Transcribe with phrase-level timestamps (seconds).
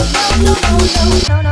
[0.00, 1.49] Watch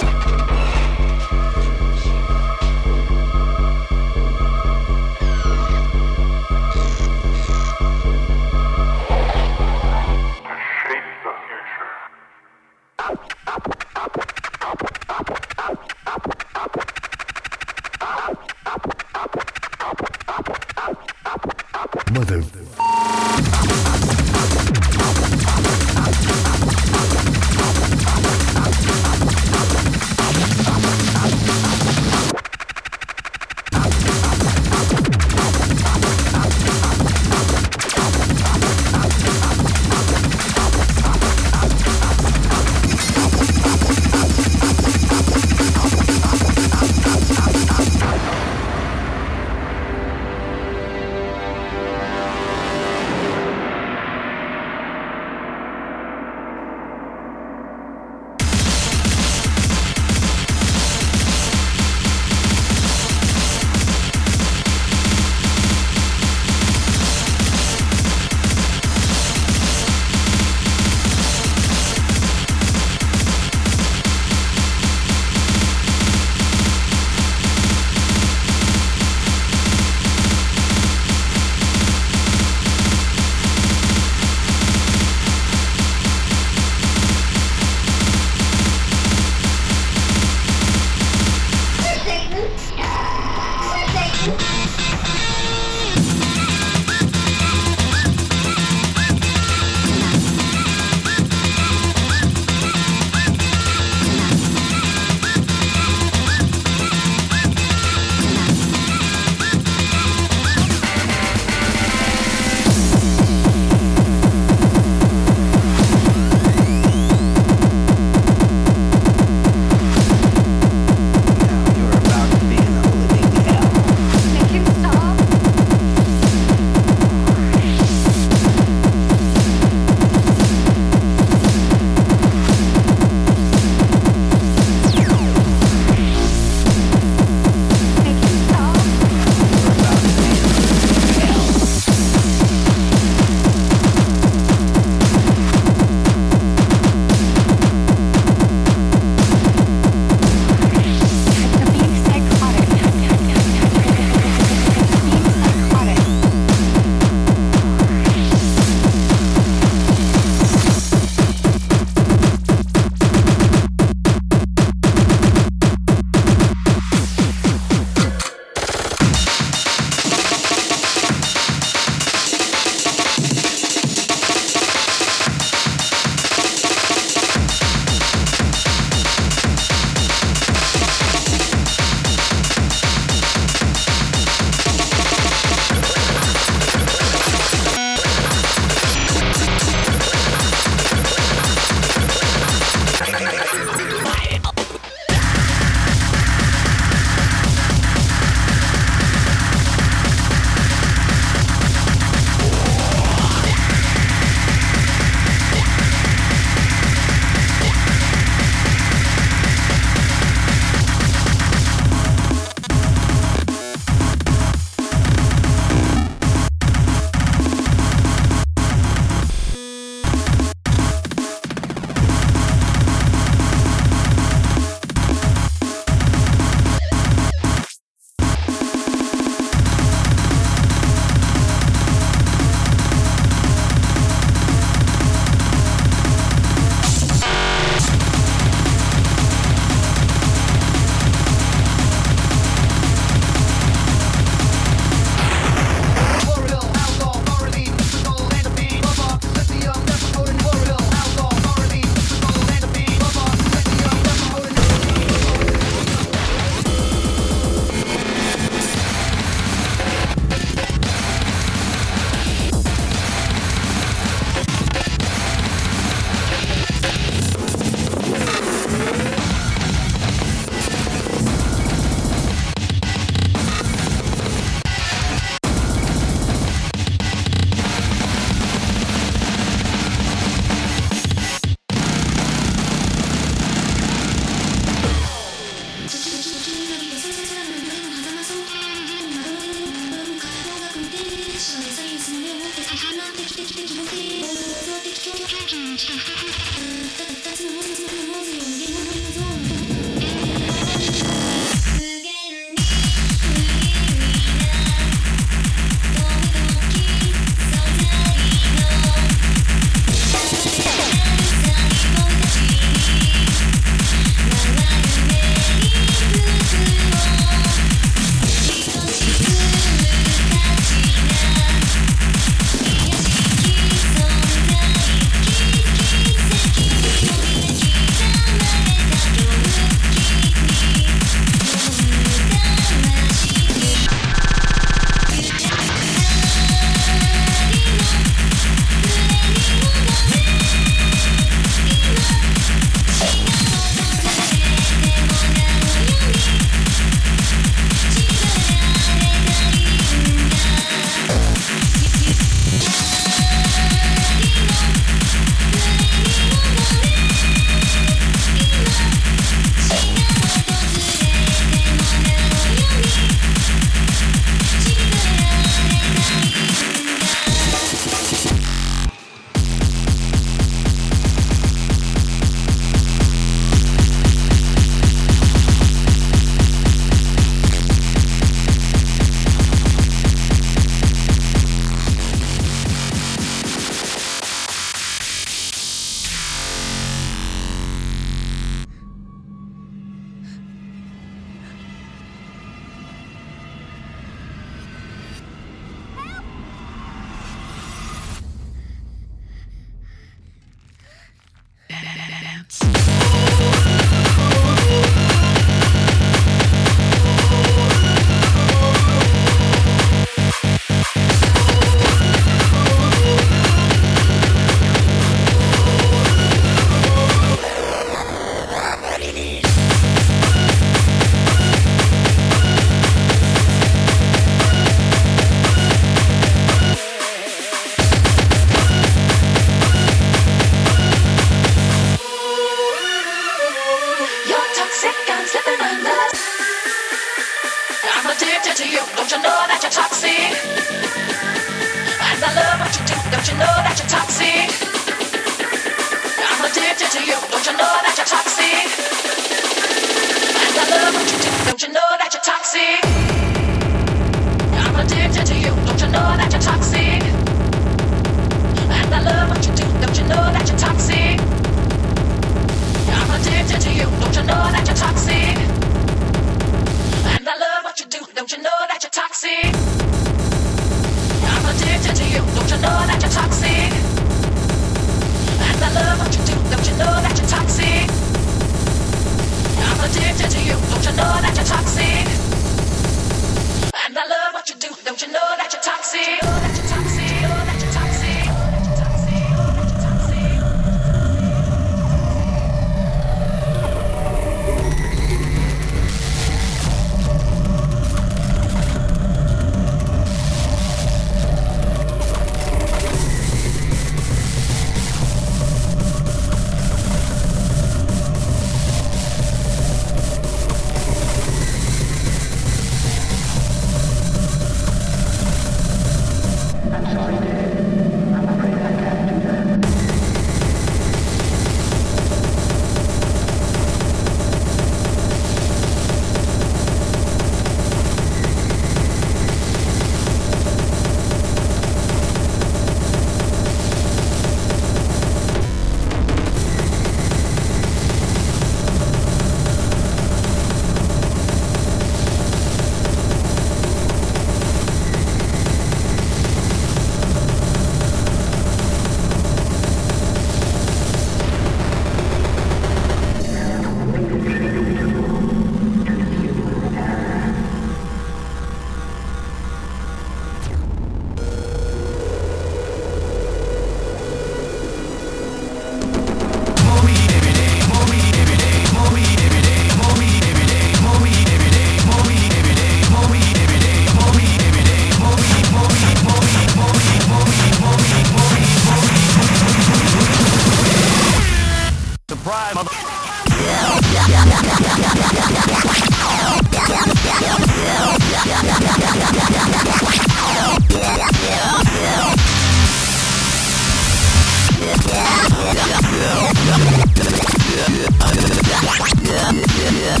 [599.32, 600.00] Yeah.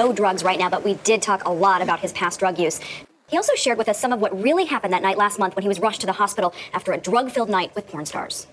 [0.00, 2.80] No drugs right now, but we did talk a lot about his past drug use.
[3.28, 5.62] He also shared with us some of what really happened that night last month when
[5.62, 8.46] he was rushed to the hospital after a drug filled night with porn stars.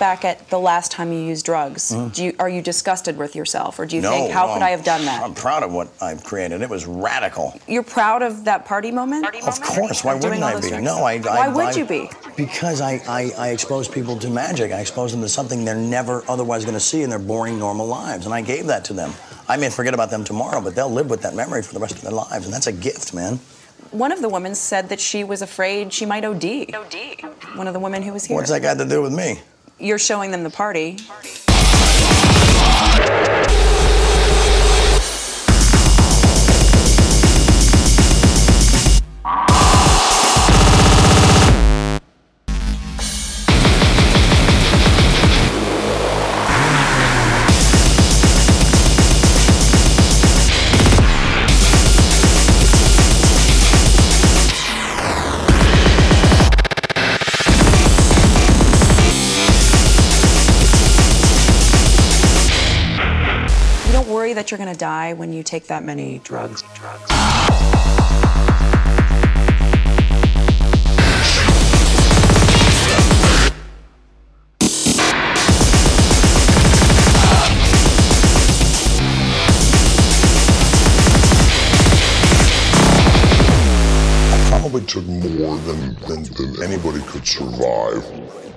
[0.00, 2.08] Back at the last time you used drugs, mm-hmm.
[2.08, 4.66] do you, are you disgusted with yourself, or do you no, think, how could no,
[4.66, 5.22] I have done that?
[5.22, 6.62] I'm proud of what I've created.
[6.62, 7.56] It was radical.
[7.68, 9.24] You're proud of that party moment?
[9.46, 10.68] Of course, why wouldn't I be?
[10.68, 10.82] drugs?
[10.82, 11.20] No, I.
[11.20, 12.10] Why I, would I- you be?
[12.36, 14.72] Because I, I, I expose people to magic.
[14.72, 17.86] I expose them to something they're never otherwise going to see in their boring, normal
[17.86, 19.12] lives, and I gave that to them.
[19.46, 21.96] I may forget about them tomorrow, but they'll live with that memory for the rest
[21.96, 23.38] of their lives, and that's a gift, man.
[23.90, 26.72] One of the women said that she was afraid she might OD.
[26.72, 27.20] OD.
[27.56, 28.36] One of the women who was here.
[28.36, 29.40] What's that got to do with me?
[29.80, 30.98] You're showing them the party.
[64.40, 66.62] That you're going to die when you take that many drugs?
[84.48, 88.49] Probably took more than, than, than anybody could survive.